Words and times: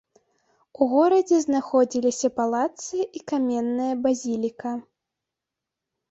У 0.83 0.85
горадзе 0.93 1.37
знаходзіліся 1.41 2.29
палацы 2.39 2.99
і 3.19 3.21
каменная 3.33 3.91
базіліка. 4.07 4.71